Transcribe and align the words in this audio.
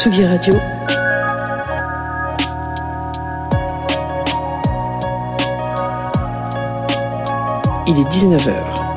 Tsugi 0.00 0.24
Radio. 0.24 0.54
Il 7.86 7.98
est 7.98 8.08
19h. 8.08 8.89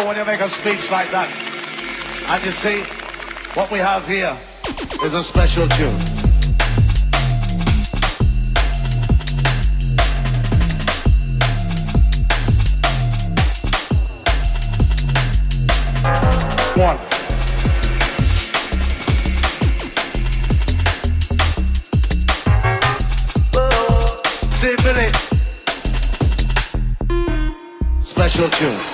When 0.00 0.16
you 0.16 0.24
make 0.24 0.40
a 0.40 0.48
speech 0.48 0.90
like 0.90 1.10
that. 1.10 1.28
And 2.30 2.44
you 2.44 2.50
see, 2.50 2.82
what 3.52 3.70
we 3.70 3.78
have 3.78 4.06
here 4.08 4.34
is 5.04 5.12
a 5.12 5.22
special 5.22 5.68
tune. 5.68 5.98
One. 16.74 16.98
Special 28.04 28.48
tune. 28.48 28.91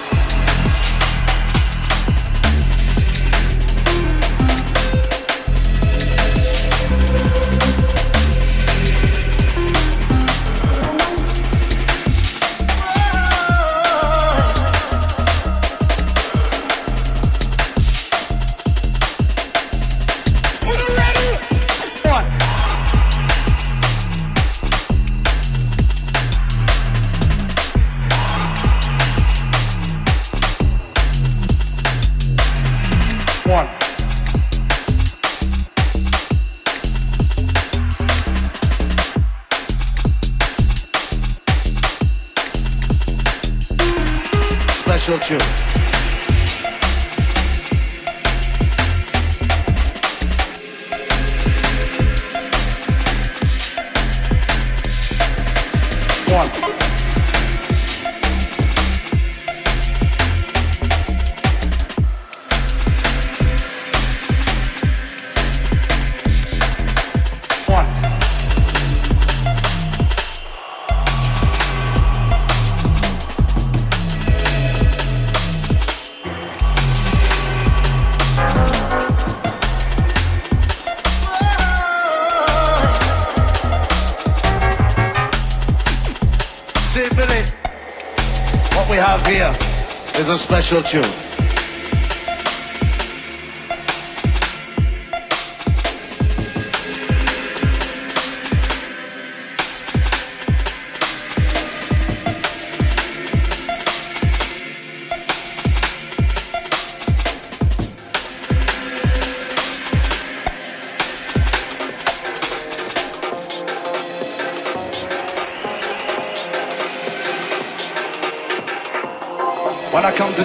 Special 90.39 90.83
tune. 90.83 91.28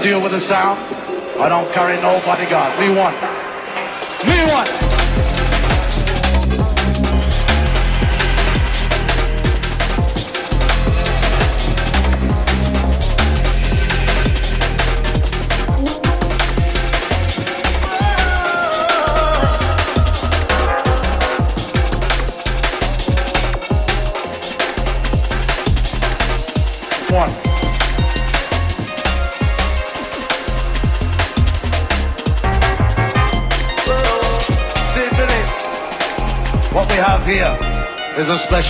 Deal 0.03 0.21
with 0.21 0.33
the 0.33 0.39
sound. 0.41 0.77
I 1.39 1.47
don't 1.47 1.71
carry 1.71 1.95
no 2.01 2.19
bodyguard. 2.25 2.77
We 2.77 2.89
one. 2.89 3.13
Me 4.27 4.43
one. 4.51 4.82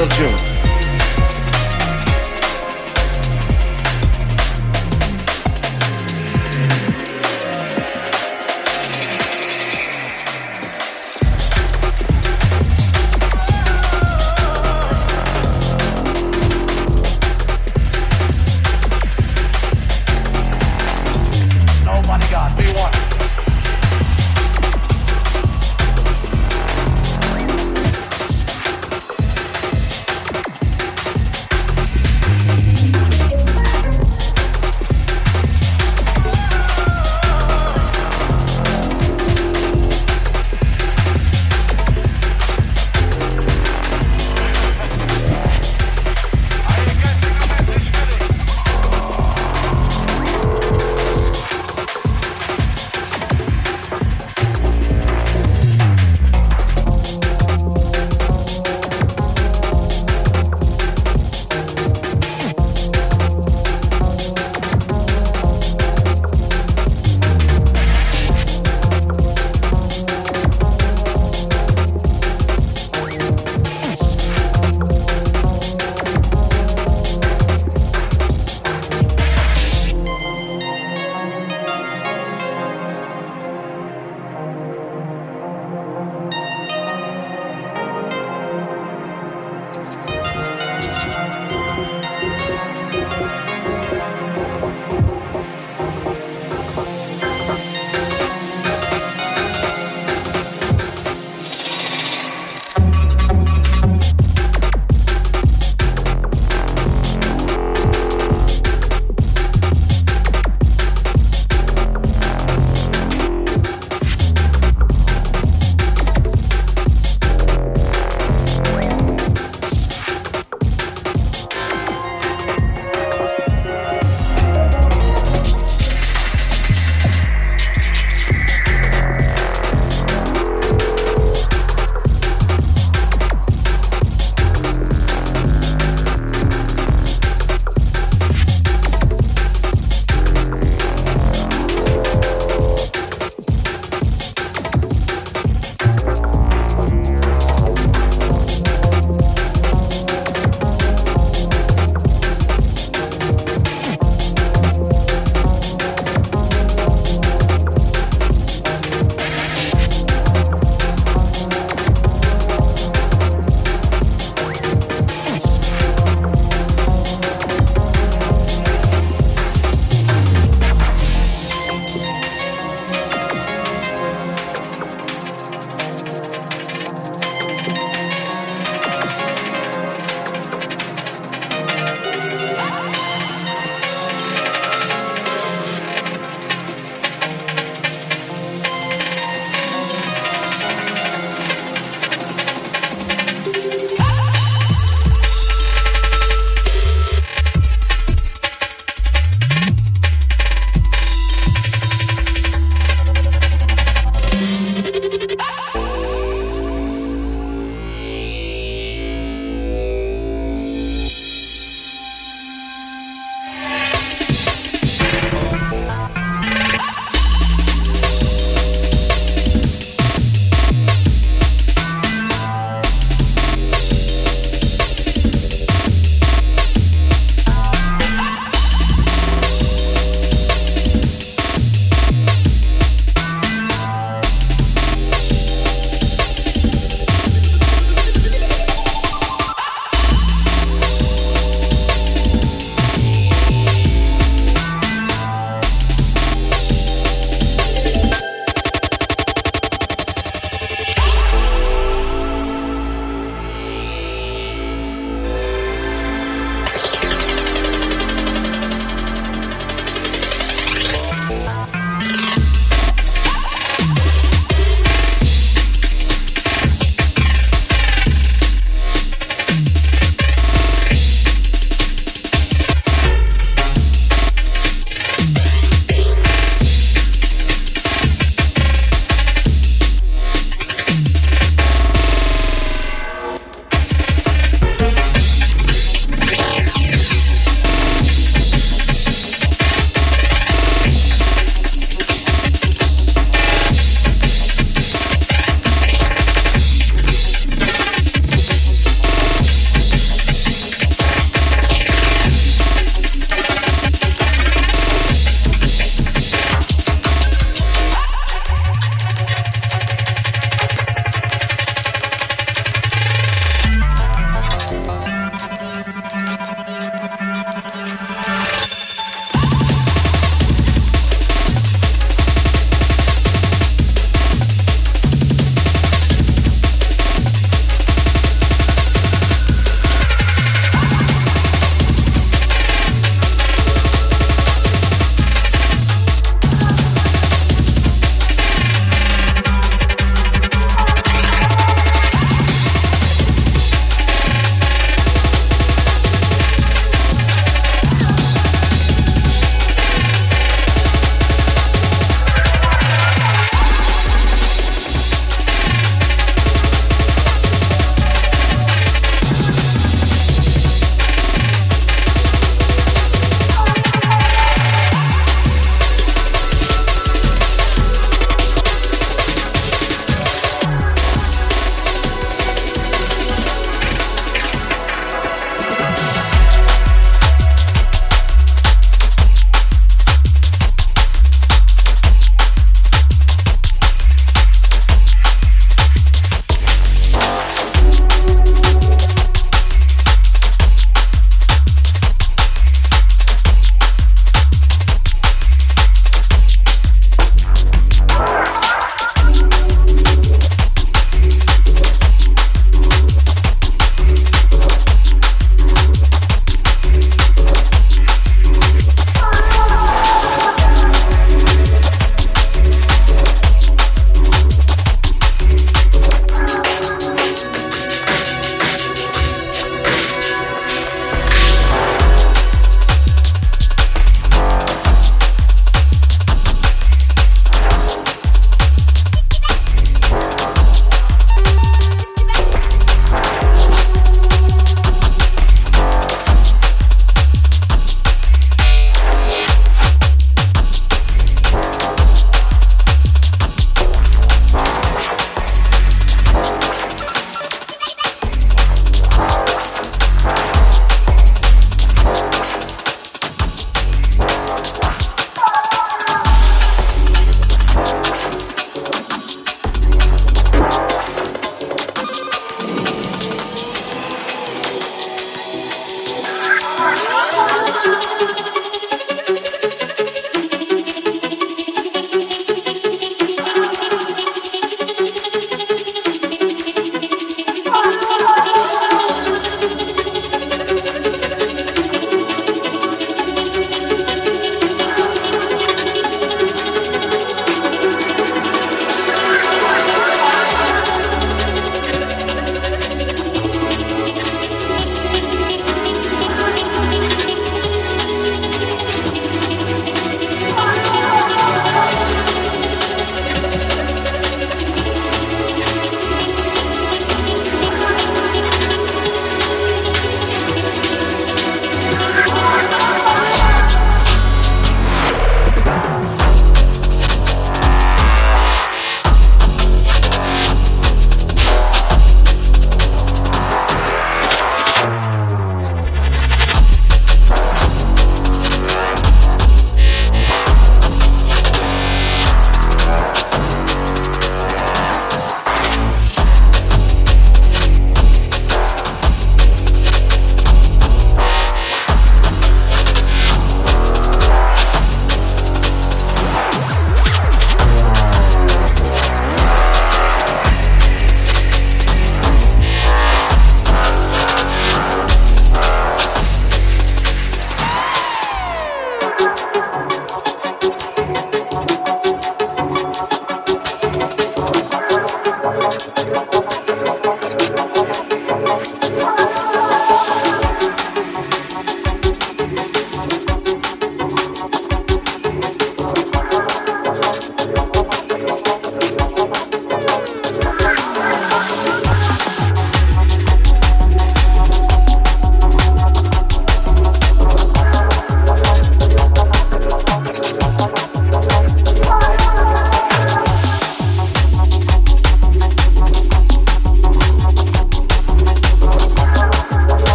Is 0.00 0.20
a 0.20 0.47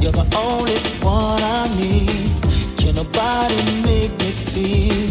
You're 0.00 0.12
the 0.12 0.26
only 0.36 0.78
one 1.04 1.42
I 1.42 1.68
need. 1.76 2.30
Can 2.78 2.94
nobody 2.94 3.60
make 3.82 4.12
me 4.18 4.30
feel 4.52 5.06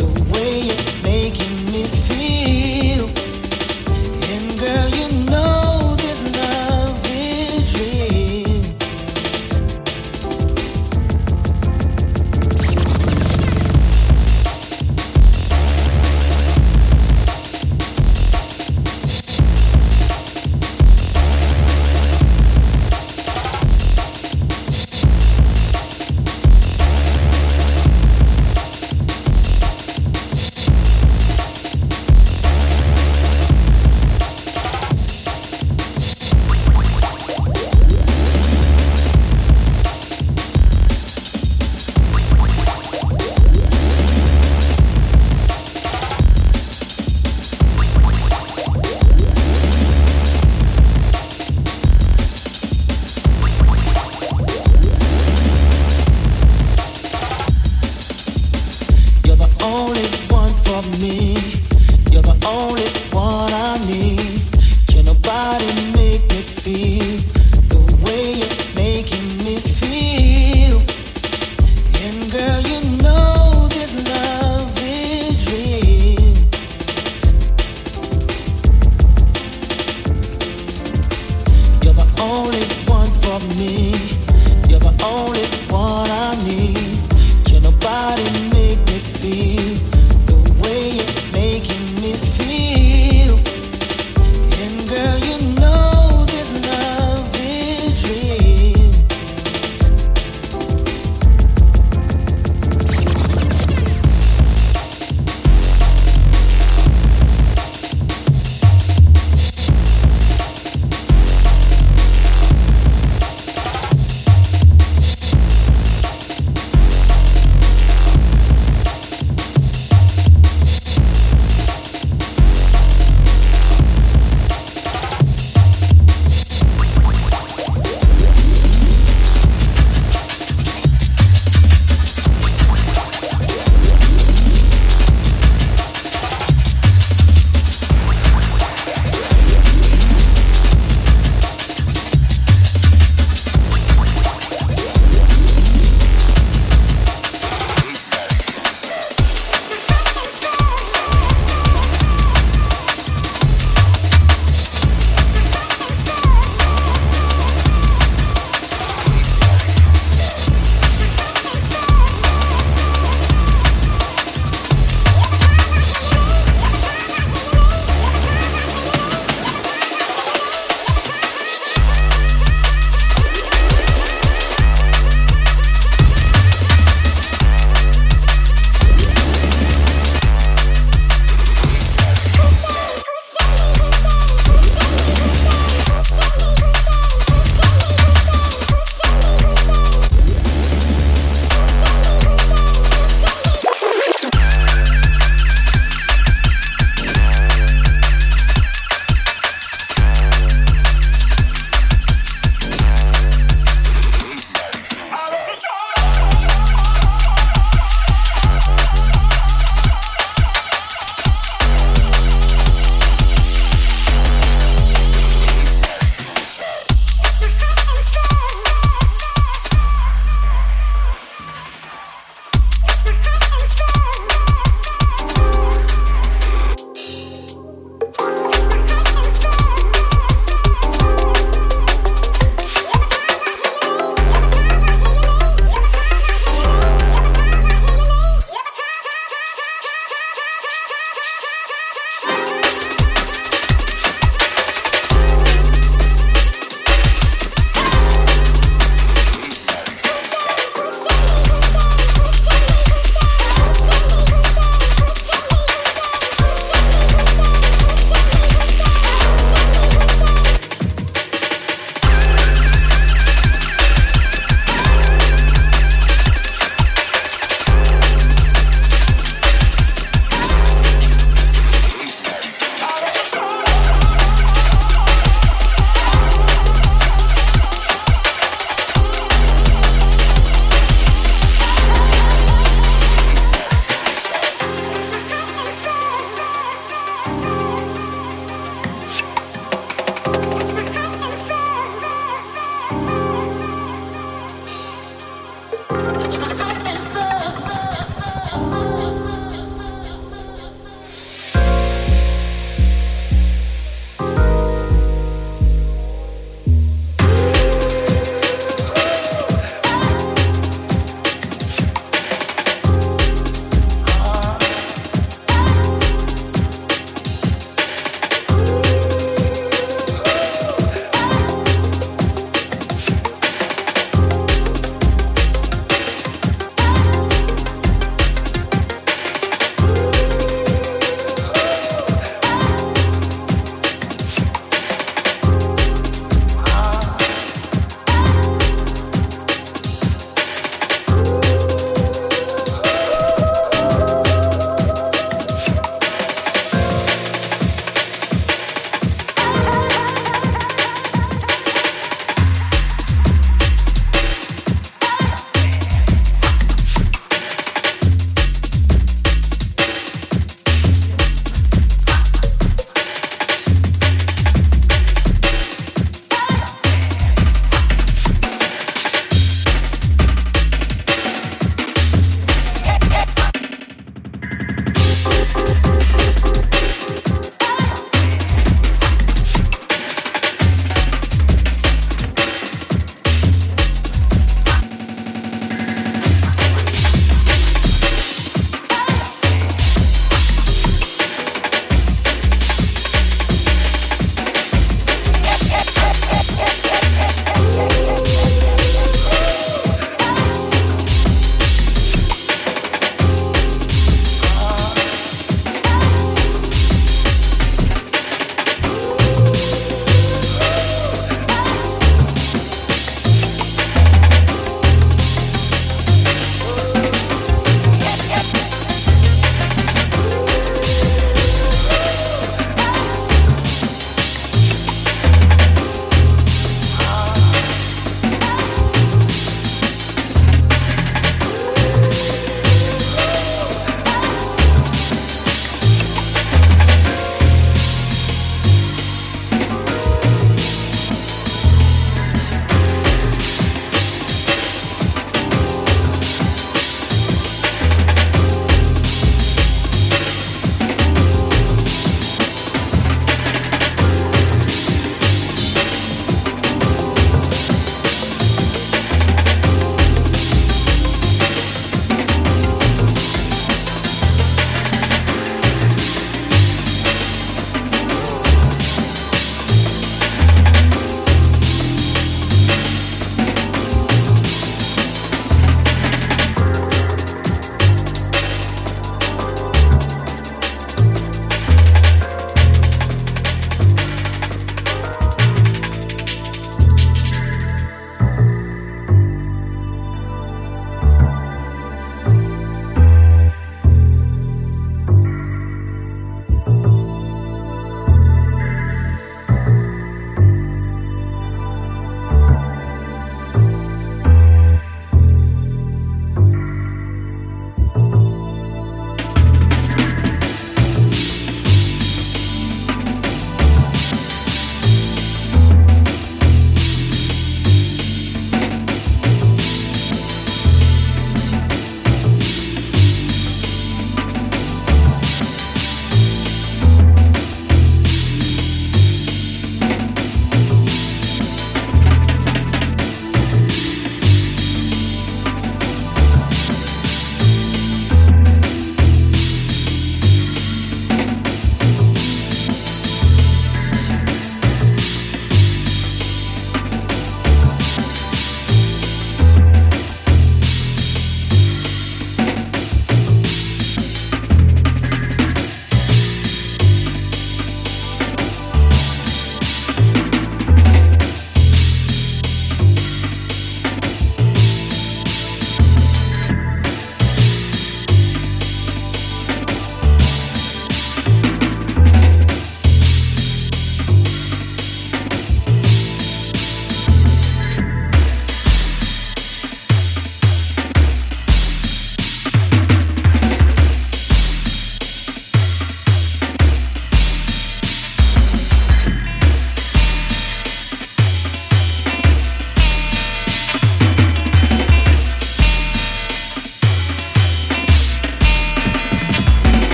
the 0.00 0.08
way 0.32 0.52
you're 0.68 1.02
making 1.02 1.56
me 1.72 1.82
feel? 2.06 2.77